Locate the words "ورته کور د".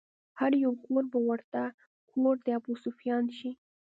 1.29-2.47